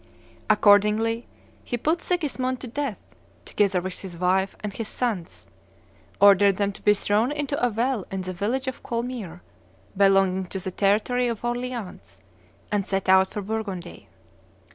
[0.49, 1.27] Accordingly
[1.63, 2.97] he put Sigismund to death,
[3.45, 5.45] together with his wife and his sons,
[6.19, 9.41] ordered them to be thrown into a well in the village of Coulmier,
[9.95, 12.19] belonging to the territory of Orleans,
[12.71, 14.07] and set out for Burgundy.